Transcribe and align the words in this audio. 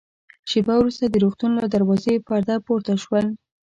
شېبه 0.49 0.73
وروسته 0.77 1.05
د 1.07 1.15
روغتون 1.23 1.51
له 1.59 1.65
دروازې 1.75 2.23
پرده 2.27 2.55
پورته 2.65 2.93
شول. 3.03 3.25